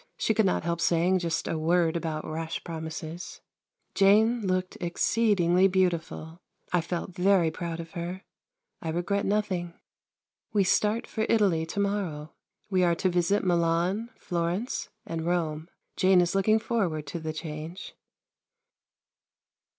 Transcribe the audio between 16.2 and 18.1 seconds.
looking forward to the change.